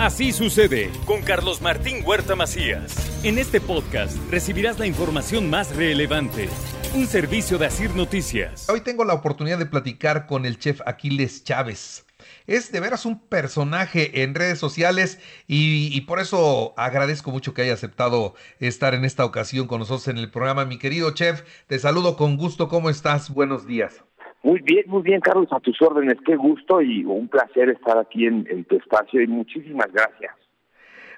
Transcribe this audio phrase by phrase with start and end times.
[0.00, 3.22] Así sucede con Carlos Martín Huerta Macías.
[3.22, 6.48] En este podcast recibirás la información más relevante.
[6.94, 8.70] Un servicio de Asir Noticias.
[8.70, 12.06] Hoy tengo la oportunidad de platicar con el chef Aquiles Chávez.
[12.46, 17.60] Es de veras un personaje en redes sociales y, y, por eso agradezco mucho que
[17.60, 20.64] haya aceptado estar en esta ocasión con nosotros en el programa.
[20.64, 22.68] Mi querido chef, te saludo con gusto.
[22.70, 23.28] ¿Cómo estás?
[23.28, 24.02] Buenos días.
[24.42, 26.16] Muy bien, muy bien, Carlos, a tus órdenes.
[26.24, 30.34] Qué gusto y un placer estar aquí en, en tu espacio y muchísimas gracias.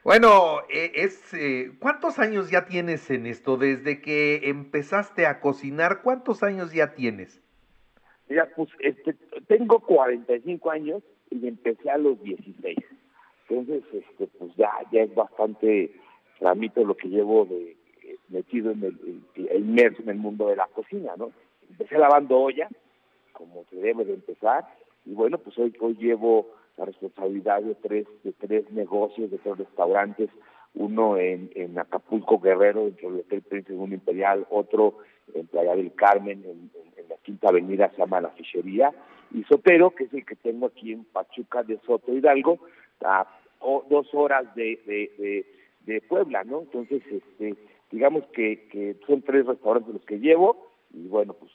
[0.04, 3.56] Bueno, es eh, ¿cuántos años ya tienes en esto?
[3.56, 7.40] Desde que empezaste a cocinar, ¿cuántos años ya tienes?
[8.28, 9.14] Mira, pues este,
[9.46, 12.78] tengo 45 años y empecé a los 16.
[13.48, 15.92] Entonces, este, pues ya, ya es bastante
[16.40, 17.76] tramito lo que llevo de
[18.28, 21.30] metido en el, inmerso en el mundo de la cocina, ¿no?
[21.70, 22.68] Empecé lavando olla,
[23.32, 24.66] como se debe de empezar,
[25.04, 29.58] y bueno, pues hoy, hoy llevo la responsabilidad de tres, de tres negocios, de tres
[29.58, 30.30] restaurantes,
[30.74, 34.98] uno en, en Acapulco Guerrero, dentro del Hotel Segundo Imperial, otro
[35.34, 38.92] en Playa del Carmen, en, en, la Quinta Avenida, se llama La Fichería,
[39.32, 42.58] y Sotero, que es el que tengo aquí en Pachuca de Soto Hidalgo,
[43.04, 43.26] a
[43.60, 45.46] o, dos horas de, de, de,
[45.86, 46.60] de, Puebla, ¿no?
[46.62, 47.54] Entonces, este,
[47.90, 51.52] digamos que, que son tres restaurantes los que llevo, y bueno, pues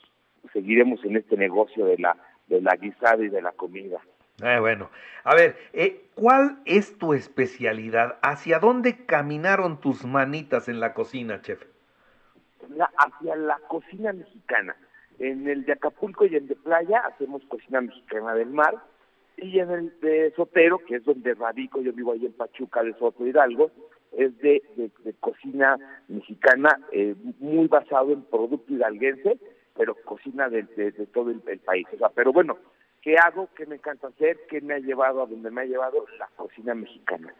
[0.52, 4.00] seguiremos en este negocio de la, de la guisada y de la comida.
[4.42, 4.90] Eh, bueno,
[5.24, 8.18] a ver, eh, ¿cuál es tu especialidad?
[8.22, 11.64] ¿Hacia dónde caminaron tus manitas en la cocina, chef?
[12.68, 14.76] La, hacia la cocina mexicana.
[15.18, 18.76] En el de Acapulco y el de Playa hacemos cocina mexicana del mar.
[19.36, 22.92] Y en el de Sotero, que es donde radico, yo vivo ahí en Pachuca de
[22.94, 23.70] Soto Hidalgo,
[24.16, 25.76] es de, de, de cocina
[26.08, 29.38] mexicana eh, muy basado en producto hidalguense,
[29.78, 31.86] pero cocina de, de, todo el, país.
[31.94, 32.58] O sea, pero bueno,
[33.00, 33.48] ¿qué hago?
[33.56, 34.36] ¿Qué me encanta hacer?
[34.50, 36.04] ¿Qué me ha llevado a donde me ha llevado?
[36.18, 37.32] La cocina mexicana.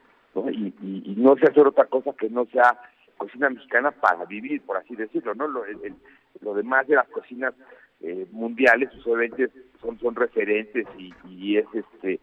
[0.52, 2.80] Y, no sé hacer otra cosa que no sea
[3.16, 5.48] cocina mexicana para vivir, por así decirlo, ¿no?
[5.48, 5.96] Lo, el,
[6.40, 7.52] lo demás de las cocinas
[8.00, 9.50] eh, mundiales, obviamente
[9.80, 12.20] son, son referentes y, y es este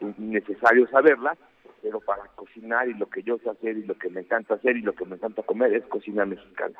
[0.00, 1.38] es necesario saberlas,
[1.80, 4.76] pero para cocinar y lo que yo sé hacer y lo que me encanta hacer
[4.76, 6.78] y lo que me encanta comer es cocina mexicana.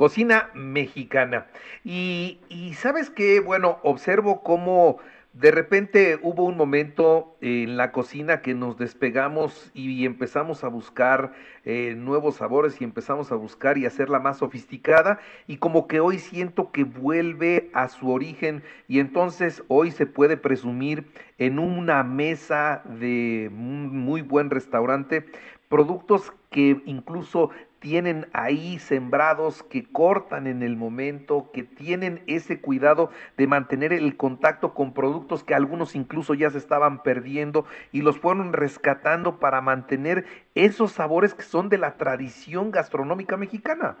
[0.00, 1.48] Cocina mexicana.
[1.84, 2.38] Y,
[2.74, 4.96] sabes que, bueno, observo cómo
[5.34, 11.34] de repente hubo un momento en la cocina que nos despegamos y empezamos a buscar
[11.66, 16.18] eh, nuevos sabores y empezamos a buscar y hacerla más sofisticada y como que hoy
[16.18, 21.04] siento que vuelve a su origen y entonces hoy se puede presumir
[21.36, 25.26] en una mesa de muy buen restaurante
[25.70, 33.10] productos que incluso tienen ahí sembrados, que cortan en el momento, que tienen ese cuidado
[33.38, 38.18] de mantener el contacto con productos que algunos incluso ya se estaban perdiendo y los
[38.18, 43.96] fueron rescatando para mantener esos sabores que son de la tradición gastronómica mexicana.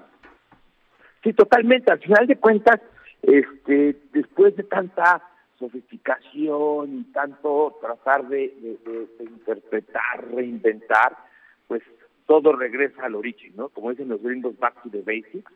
[1.22, 1.92] Sí, totalmente.
[1.92, 2.80] Al final de cuentas,
[3.22, 5.22] este, después de tanta
[5.58, 8.52] sofisticación y tanto tratar de,
[8.84, 11.29] de, interpretar, reinventar,
[11.70, 11.84] pues
[12.26, 13.68] todo regresa al origen, ¿no?
[13.68, 15.52] Como dicen los gringos, back to the basics.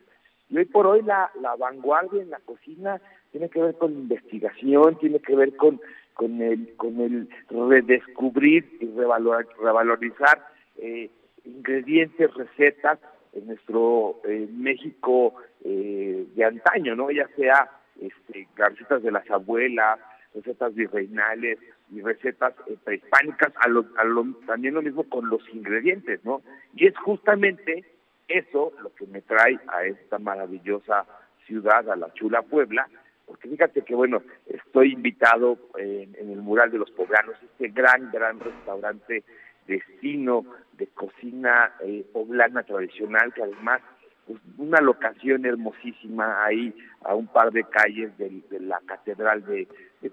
[0.49, 4.97] Y hoy por hoy la, la vanguardia en la cocina tiene que ver con investigación,
[4.97, 5.81] tiene que ver con,
[6.13, 10.41] con, el, con el redescubrir y revalor, revalorizar
[10.77, 11.09] eh,
[11.43, 12.97] ingredientes, recetas
[13.33, 17.11] en nuestro eh, México eh, de antaño, ¿no?
[17.11, 19.99] Ya sea este, recetas de las abuelas,
[20.33, 21.59] recetas virreinales
[21.91, 26.41] y recetas eh, prehispánicas, a lo, a lo, también lo mismo con los ingredientes, ¿no?
[26.75, 27.83] Y es justamente
[28.27, 31.05] eso lo que me trae a esta maravillosa
[31.45, 32.87] ciudad, a la chula Puebla,
[33.25, 38.11] porque fíjate que, bueno, estoy invitado en, en el mural de los poblanos, este gran,
[38.11, 39.23] gran restaurante
[39.67, 43.81] destino de cocina eh, poblana tradicional, que además
[44.25, 46.73] pues, una locación hermosísima ahí
[47.03, 49.67] a un par de calles de, de la Catedral de,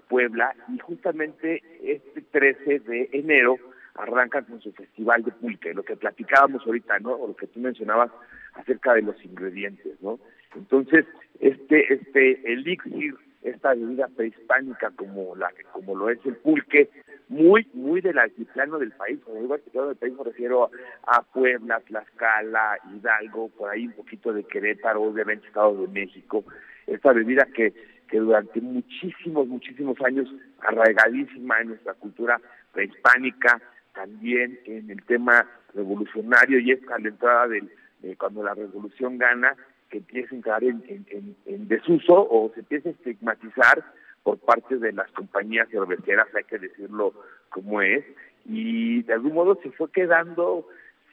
[0.07, 3.57] Puebla y justamente este 13 de enero
[3.93, 7.11] arrancan con su festival de pulque, lo que platicábamos ahorita, ¿no?
[7.11, 8.09] O lo que tú mencionabas
[8.55, 10.19] acerca de los ingredientes, ¿no?
[10.55, 11.05] Entonces,
[11.39, 16.89] este este elixir, esta bebida prehispánica como la como lo es el pulque,
[17.27, 19.19] muy, muy del altiplano del país.
[19.23, 20.71] Cuando digo altiplano del país me refiero
[21.05, 26.43] a Puebla, Tlaxcala, Hidalgo, por ahí un poquito de Querétaro, obviamente Estado de México.
[26.87, 27.73] Esta bebida que,
[28.07, 30.29] que durante muchísimos, muchísimos años
[30.59, 32.39] arraigadísima en nuestra cultura
[32.71, 33.61] prehispánica,
[33.93, 37.69] también en el tema revolucionario y es a la entrada del,
[38.17, 39.55] cuando la revolución gana,
[39.93, 43.85] que empieza a entrar en, desuso o se empieza a estigmatizar
[44.23, 47.13] por parte de las compañías cerveceras, hay que decirlo
[47.49, 48.03] como es,
[48.45, 50.67] y de algún modo se fue quedando,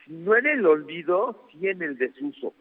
[0.04, 2.54] si no en el olvido, sí en el desuso.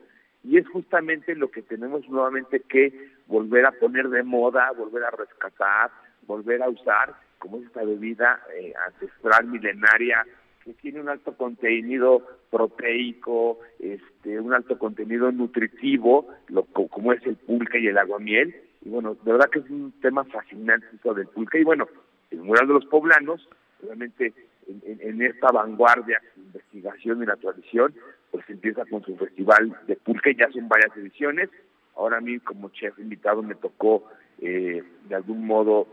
[0.43, 5.11] Y es justamente lo que tenemos nuevamente que volver a poner de moda, volver a
[5.11, 5.89] rescatar,
[6.27, 10.25] volver a usar, como es esta bebida eh, ancestral milenaria
[10.69, 12.21] que tiene un alto contenido
[12.51, 18.55] proteico, este, un alto contenido nutritivo, lo, como es el pulque y el aguamiel.
[18.85, 21.59] Y bueno, de verdad que es un tema fascinante eso del pulque.
[21.59, 21.87] Y bueno,
[22.29, 23.49] el mural de los poblanos,
[23.83, 24.31] obviamente
[24.67, 27.95] en, en, esta vanguardia investigación y la tradición,
[28.29, 31.49] pues empieza con su festival de pulque, ya son varias ediciones.
[31.95, 34.03] Ahora a mí como chef invitado me tocó
[34.39, 35.87] eh, de algún modo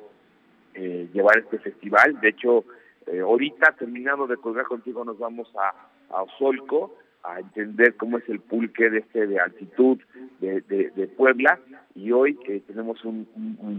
[0.75, 2.21] eh, llevar este festival.
[2.21, 2.67] De hecho,
[3.07, 6.95] eh, ahorita, terminando de colgar contigo, nos vamos a, a Osolco
[7.27, 9.99] a entender cómo es el pulque de este de altitud
[10.41, 11.59] de, de, Puebla.
[11.95, 13.27] Y hoy eh, tenemos un,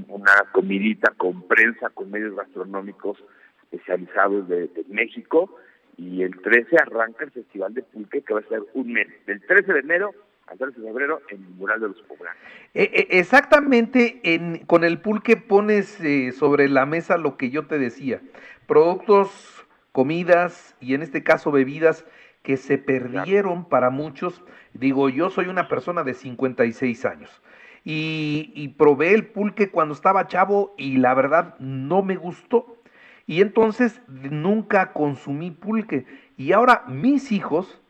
[0.10, 3.18] una comidita con prensa, con medios gastronómicos
[3.64, 5.56] especializados de, México.
[5.98, 9.42] Y el 13 arranca el Festival de Pulque que va a ser un mes, del
[9.42, 10.14] 13 de enero
[10.48, 12.42] al 13 de febrero en el mural de los poblanos.
[12.74, 16.00] Eh, exactamente, en, con el pulque pones
[16.38, 18.22] sobre la mesa lo que yo te decía
[18.68, 22.06] productos, comidas y en este caso bebidas
[22.44, 24.44] que se perdieron para muchos.
[24.74, 27.42] Digo, yo soy una persona de 56 años
[27.84, 32.78] y, y probé el pulque cuando estaba chavo y la verdad no me gustó.
[33.26, 36.06] Y entonces nunca consumí pulque.
[36.38, 37.82] Y ahora mis hijos,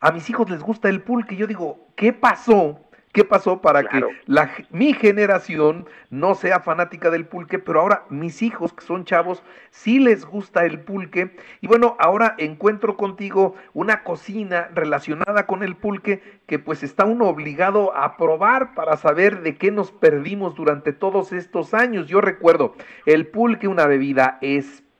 [0.00, 1.36] a mis hijos les gusta el pulque.
[1.36, 2.80] Yo digo, ¿qué pasó?
[3.12, 8.40] ¿Qué pasó para que la, mi generación no sea fanática del pulque, pero ahora mis
[8.40, 11.36] hijos, que son chavos, sí les gusta el pulque?
[11.60, 17.26] Y bueno, ahora encuentro contigo una cocina relacionada con el pulque que pues está uno
[17.26, 22.06] obligado a probar para saber de qué nos perdimos durante todos estos años.
[22.06, 22.76] Yo recuerdo
[23.06, 24.38] el pulque, una bebida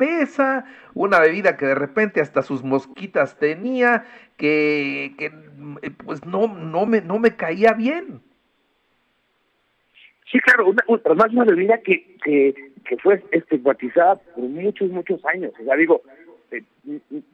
[0.01, 0.65] espesa,
[0.95, 4.05] una bebida que de repente hasta sus mosquitas tenía,
[4.37, 5.31] que, que
[6.05, 8.21] pues no, no, me, no me caía bien.
[10.31, 12.55] Sí, claro, una, además una bebida que, que,
[12.85, 15.53] que fue estigmatizada por muchos, muchos años.
[15.61, 16.03] O sea, digo,
[16.53, 16.63] eh,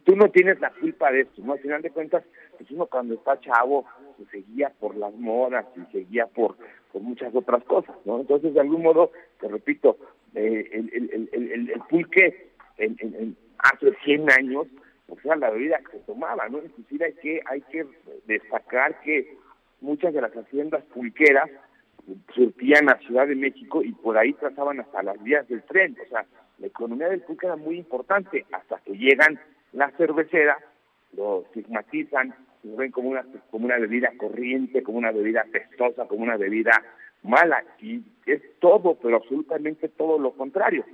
[0.05, 1.53] tú no tienes la culpa de esto, ¿no?
[1.53, 2.25] Al final de cuentas,
[2.57, 3.85] pues uno cuando está chavo
[4.17, 6.57] se seguía por las modas y seguía por,
[6.91, 8.21] por muchas otras cosas, ¿no?
[8.21, 9.99] Entonces, de algún modo, te repito,
[10.35, 14.67] eh, el, el, el, el, pulque en, en, hace 100 años
[15.09, 16.59] o sea, la bebida que se tomaba, ¿no?
[16.59, 17.87] Inclusive hay que, hay que
[18.27, 19.37] destacar que
[19.81, 21.49] muchas de las haciendas pulqueras
[22.35, 26.09] surtían a Ciudad de México y por ahí trazaban hasta las vías del tren, o
[26.09, 26.25] sea,
[26.59, 29.39] la economía del pulque era muy importante hasta que llegan
[29.73, 30.59] las cerveceras,
[31.17, 36.23] lo estigmatizan, lo ven como una, como una bebida corriente, como una bebida pestosa, como
[36.23, 36.73] una bebida
[37.23, 40.85] mala, y es todo, pero absolutamente todo lo contrario.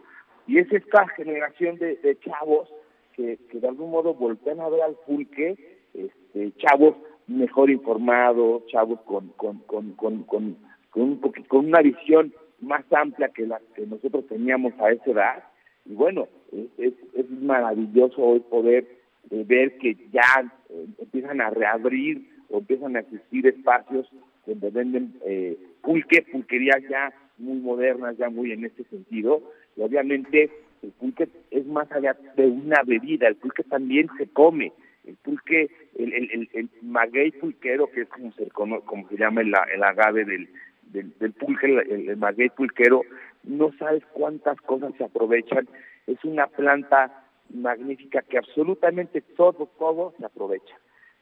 [0.52, 2.68] Y es esta generación de, de chavos
[3.14, 5.56] que, de algún modo voltean a ver al pulque,
[5.94, 6.94] este, chavos
[7.26, 10.58] mejor informados, chavos con, con, con, con, con,
[10.94, 15.44] un con una visión más amplia que la que nosotros teníamos a esa edad.
[15.86, 16.28] Y bueno,
[16.76, 18.86] es, es, maravilloso hoy poder
[19.30, 24.06] eh, ver que ya eh, empiezan a reabrir o empiezan a existir espacios
[24.44, 29.42] donde venden eh, pulque, pulquerías ya muy modernas, ya muy en este sentido.
[29.76, 30.50] Y obviamente
[30.82, 34.72] el pulque es más allá de una bebida, el pulque también se come.
[35.04, 39.52] El pulque, el, el, el, maguey pulquero, que es como se, como se llama el,
[39.74, 40.48] el agave del,
[40.92, 43.02] del, pulque, el, el maguey pulquero,
[43.44, 45.68] no sabes cuántas cosas se aprovechan.
[46.06, 50.76] Es una planta magnífica que absolutamente todo, todo se aprovecha.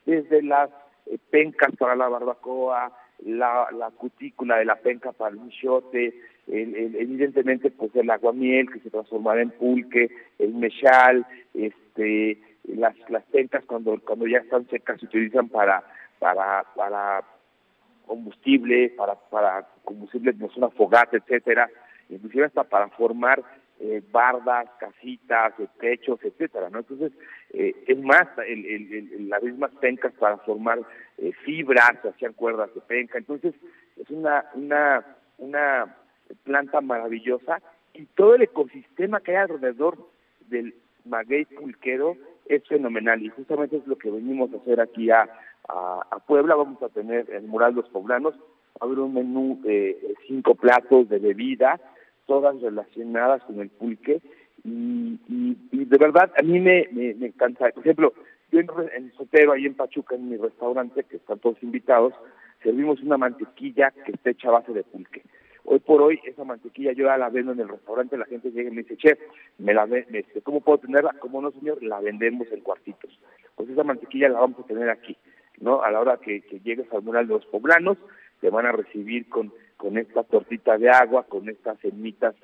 [0.06, 0.70] Desde las
[1.06, 2.92] eh, pencas para la barbacoa,
[3.24, 6.14] la, la cutícula de la penca para el michote,
[6.52, 13.64] evidentemente pues el aguamiel que se transformará en pulque, el mechal, este, las las pencas
[13.64, 15.82] cuando cuando ya están secas se utilizan para
[16.18, 17.24] para para
[18.06, 21.70] combustible, para para combustible no una fogata, etcétera,
[22.08, 23.42] inclusive hasta para formar
[23.82, 26.80] eh, bardas, casitas, techos, etcétera, ¿no?
[26.80, 27.12] Entonces,
[27.54, 30.80] eh, es más, el, el, las mismas pencas para formar
[31.16, 33.54] eh, fibras, se hacían cuerdas de penca, entonces
[33.96, 35.02] es una, una,
[35.38, 35.96] una
[36.44, 37.60] planta maravillosa
[37.94, 39.98] y todo el ecosistema que hay alrededor
[40.48, 45.28] del maguey pulquero es fenomenal y justamente es lo que venimos a hacer aquí a,
[45.68, 46.54] a, Puebla.
[46.54, 51.08] Vamos a tener el mural Los Poblanos, va a haber un menú de cinco platos
[51.08, 51.80] de bebida,
[52.26, 54.20] todas relacionadas con el pulque
[54.64, 57.70] y, y, de verdad a mí me, me, encanta.
[57.70, 58.12] Por ejemplo,
[58.52, 62.12] yo en, en Sotero, ahí en Pachuca, en mi restaurante, que están todos invitados,
[62.62, 65.22] servimos una mantequilla que está hecha a base de pulque.
[65.64, 68.70] Hoy por hoy esa mantequilla yo ya la vendo en el restaurante, la gente llega
[68.70, 69.18] y me dice, chef,
[69.58, 70.06] me la ve,
[70.42, 71.14] ¿cómo puedo tenerla?
[71.18, 73.18] Como no, señor, la vendemos en cuartitos.
[73.54, 75.16] Pues esa mantequilla la vamos a tener aquí,
[75.60, 75.82] ¿no?
[75.82, 77.98] A la hora que, llegues al mural de los poblanos,
[78.40, 82.34] te van a recibir con, con esta tortita de agua, con estas semitas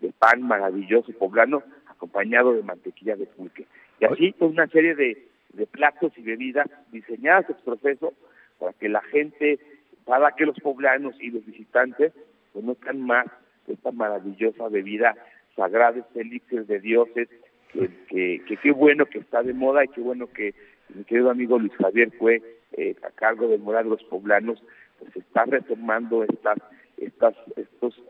[0.00, 3.66] de pan maravilloso poblano, acompañado de mantequilla de pulque.
[4.00, 8.12] Y así, con una serie de, de platos y bebidas diseñadas ex proceso
[8.58, 9.58] para que la gente,
[10.04, 12.12] para que los poblanos y los visitantes
[12.54, 13.26] conozcan más
[13.66, 15.14] esta maravillosa bebida
[15.56, 17.28] sagrada, este elixir de dioses,
[17.72, 17.90] que,
[18.46, 20.54] que, qué bueno que está de moda y qué bueno que
[20.94, 22.40] mi querido amigo Luis Javier fue
[22.72, 24.62] eh, a cargo del Moral de los Poblanos,
[25.00, 26.58] pues está retomando estas,
[26.96, 28.00] estas, estos,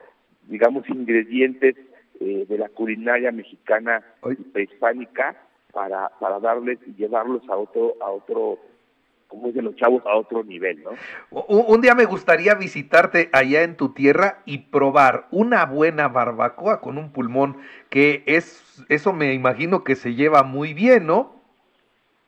[0.49, 1.77] digamos, ingredientes
[2.21, 4.05] eh, de la culinaria mexicana
[4.53, 5.37] prehispánica
[5.73, 8.59] para, para darles y llevarlos a otro, a otro
[9.35, 10.91] como dicen los chavos, a otro nivel, ¿no?
[11.49, 16.99] Un, día me gustaría visitarte allá en tu tierra y probar una buena barbacoa con
[16.99, 17.57] un pulmón,
[17.91, 21.35] que es, eso me imagino que se lleva muy bien, ¿no?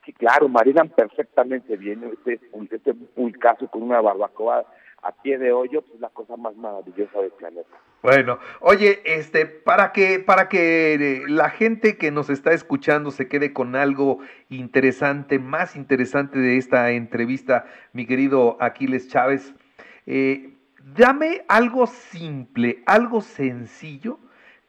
[0.05, 4.65] Sí, claro, maridan perfectamente bien este, este pulcazo con una barbacoa
[5.03, 7.77] a pie de hoyo, pues la cosa más maravillosa del planeta.
[8.03, 13.29] Bueno, oye, este, para que, para que eh, la gente que nos está escuchando se
[13.29, 19.55] quede con algo interesante, más interesante de esta entrevista, mi querido Aquiles Chávez,
[20.07, 24.19] eh, dame algo simple, algo sencillo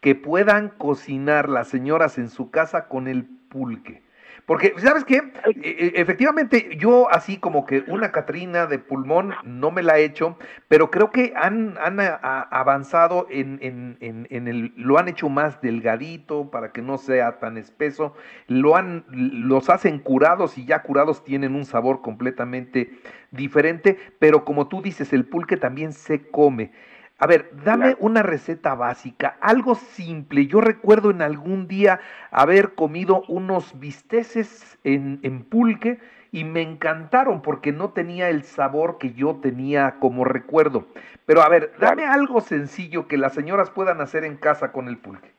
[0.02, 4.07] que puedan cocinar las señoras en su casa con el pulque.
[4.46, 5.18] Porque, ¿sabes qué?
[5.18, 10.04] E, e, efectivamente, yo así como que una Catrina de pulmón no me la he
[10.04, 13.98] hecho, pero creo que han, han avanzado en, en,
[14.30, 18.14] en, el, lo han hecho más delgadito para que no sea tan espeso,
[18.48, 22.92] lo han, los hacen curados y ya curados tienen un sabor completamente
[23.32, 26.72] diferente, pero como tú dices, el pulque también se come.
[27.20, 30.46] A ver, dame una receta básica, algo simple.
[30.46, 36.00] Yo recuerdo en algún día haber comido unos bisteces en, en, pulque
[36.32, 40.88] y me encantaron porque no tenía el sabor que yo tenía como recuerdo.
[41.26, 44.98] Pero a ver, dame algo sencillo que las señoras puedan hacer en casa con el
[44.98, 45.32] pulque.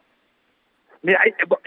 [1.02, 1.20] Mira,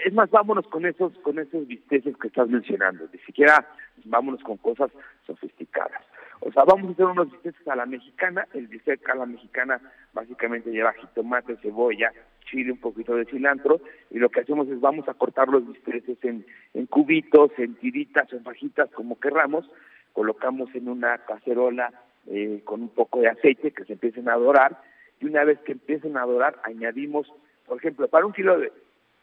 [0.04, 3.08] es más, vámonos con esos, con esos bisteces que estás mencionando.
[3.10, 3.66] Ni siquiera
[4.04, 4.90] vámonos con cosas
[5.26, 6.02] sofisticadas.
[6.44, 8.48] O sea, vamos a hacer unos bisteces a la mexicana.
[8.52, 9.80] El bistec a la mexicana
[10.12, 12.12] básicamente lleva jitomate, cebolla,
[12.46, 13.80] chile, un poquito de cilantro.
[14.10, 16.44] Y lo que hacemos es vamos a cortar los bisteces en,
[16.74, 19.70] en cubitos, en tiritas, en fajitas, como querramos.
[20.12, 21.92] Colocamos en una cacerola
[22.26, 24.82] eh, con un poco de aceite que se empiecen a dorar.
[25.20, 27.32] Y una vez que empiecen a dorar, añadimos,
[27.66, 28.72] por ejemplo, para un kilo de,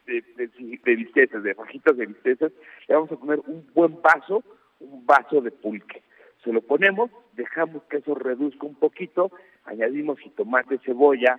[0.08, 0.50] de, de,
[0.86, 2.54] de bisteces, de fajitas de bisteces,
[2.88, 4.42] le vamos a poner un buen vaso,
[4.80, 6.02] un vaso de pulque
[6.44, 9.32] se lo ponemos, dejamos que eso reduzca un poquito,
[9.66, 11.38] añadimos jitomate, cebolla,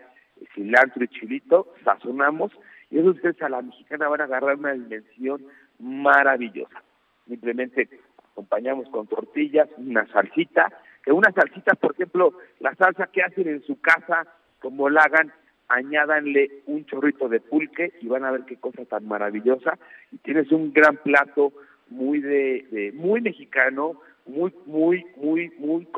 [0.55, 2.53] cilantro y chilito, sazonamos
[2.91, 5.45] y esos ustedes a la mexicana van a agarrar una dimensión
[5.79, 6.83] maravillosa.
[7.27, 7.89] Simplemente
[8.33, 10.67] acompañamos con tortillas, una salsita,
[11.05, 14.27] que una salsita, por ejemplo, la salsa que hacen en su casa,
[14.61, 15.33] como la hagan,
[15.69, 19.79] añádanle un chorrito de pulque y van a ver qué cosa tan maravillosa.
[20.11, 21.53] Y tienes un gran plato
[21.89, 24.01] muy de, de muy mexicano,
[24.31, 25.89] muy, muy, muy, muy,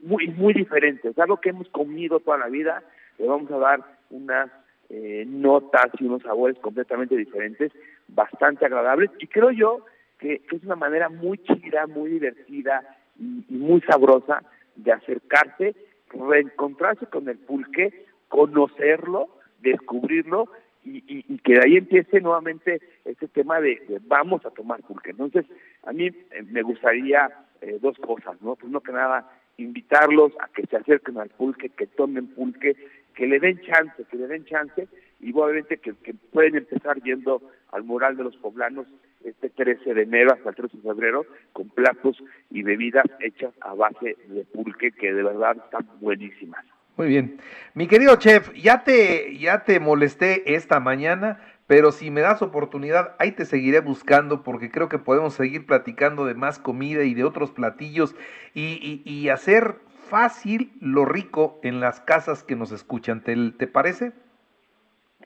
[0.00, 1.08] muy, muy diferente.
[1.08, 2.82] Es algo que hemos comido toda la vida,
[3.18, 3.80] le vamos a dar
[4.10, 4.50] unas
[4.88, 7.72] eh, notas y unos sabores completamente diferentes,
[8.08, 9.84] bastante agradables, y creo yo
[10.18, 14.42] que, es una manera muy chida, muy divertida y, muy sabrosa
[14.76, 15.74] de acercarse,
[16.10, 19.28] reencontrarse con el pulque, conocerlo,
[19.60, 20.48] descubrirlo
[20.84, 25.10] y, y, que de ahí empiece nuevamente este tema de, vamos a tomar pulque.
[25.10, 25.46] Entonces,
[25.84, 28.56] a mí eh, me gustaría eh, dos cosas, ¿no?
[28.56, 32.76] Primero que nada, invitarlos a que se acerquen al pulque, que tomen pulque,
[33.14, 34.88] que le den chance, que le den chance,
[35.20, 38.86] y obviamente que, que pueden empezar yendo al mural de los poblanos
[39.24, 43.74] este 13 de enero hasta el 13 de febrero con platos y bebidas hechas a
[43.74, 46.64] base de pulque que de verdad están buenísimas.
[46.96, 47.38] Muy bien.
[47.74, 53.14] Mi querido chef, ya te, ya te molesté esta mañana, pero si me das oportunidad,
[53.18, 57.24] ahí te seguiré buscando porque creo que podemos seguir platicando de más comida y de
[57.24, 58.14] otros platillos
[58.54, 59.76] y, y, hacer
[60.10, 63.22] fácil lo rico en las casas que nos escuchan.
[63.22, 64.12] ¿Te, te parece?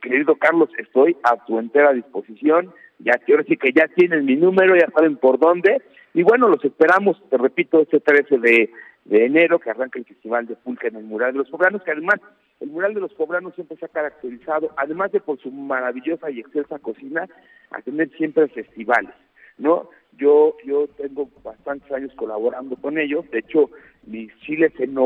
[0.01, 2.73] querido Carlos, estoy a tu entera disposición.
[2.99, 5.83] Ya quiero decir que ya tienen mi número, ya saben por dónde.
[6.15, 8.71] Y bueno, los esperamos, te repito, este 13 de,
[9.11, 12.21] enero que arranca el Festival de Pulca en el Mural de los Poblanos, que además
[12.61, 16.41] el Mural de los Poblanos siempre se ha caracterizado, además de por su maravillosa y
[16.41, 17.29] excelsa cocina,
[17.71, 19.15] a tener siempre festivales,
[19.59, 19.89] ¿no?
[20.19, 23.71] Yo yo tengo bastantes años colaborando con ellos, de hecho,
[24.07, 24.97] mis chiles en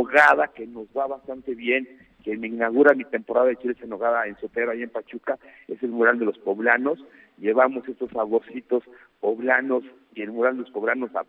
[0.54, 1.88] que nos va bastante bien,
[2.23, 5.38] que me inaugura mi temporada de chiles en nogada en Sotero, ahí en Pachuca,
[5.69, 6.99] es el mural de los poblanos.
[7.38, 8.85] Llevamos estos saborcitos
[9.21, 9.83] poblanos
[10.14, 11.25] y el mural de los poblanos a,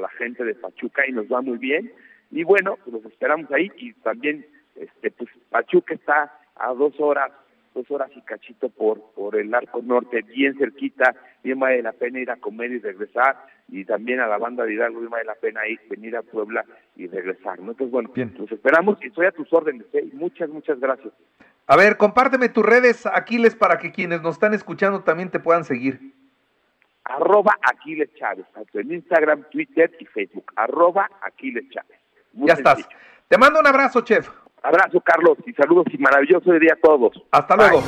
[0.00, 1.90] la gente de Pachuca y nos va muy bien.
[2.30, 7.32] Y bueno, pues los esperamos ahí y también, este, pues Pachuca está a dos horas
[7.76, 11.14] dos horas y cachito por, por el arco norte, bien cerquita,
[11.44, 13.36] bien vale la pena ir a comer y regresar,
[13.68, 16.64] y también a la banda de Hidalgo bien vale la pena ir, venir a Puebla
[16.96, 17.72] y regresar, ¿no?
[17.72, 18.34] Entonces, bueno, bien.
[18.38, 20.08] los esperamos y estoy a tus órdenes, ¿eh?
[20.14, 21.12] Muchas, muchas gracias.
[21.66, 25.64] A ver, compárteme tus redes, Aquiles, para que quienes nos están escuchando también te puedan
[25.64, 26.00] seguir.
[27.04, 30.50] Arroba Aquiles Chávez, tanto en Instagram, Twitter y Facebook.
[30.56, 31.98] Arroba Aquiles Chávez.
[32.36, 32.78] Ya estás.
[33.28, 34.28] Te mando un abrazo, chef.
[34.62, 37.12] Abrazo, Carlos, y saludos y maravilloso día a todos.
[37.30, 37.82] Hasta luego.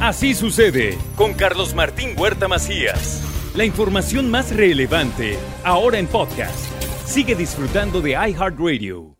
[0.00, 3.52] Así sucede con Carlos Martín Huerta Macías.
[3.54, 6.70] La información más relevante, ahora en podcast.
[7.06, 9.11] Sigue disfrutando de iHeartRadio.